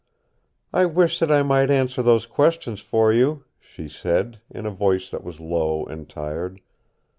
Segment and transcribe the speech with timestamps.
[0.73, 5.11] "I wish that I might answer those questions for you," she said, in a voice
[5.11, 6.59] that was low and tired.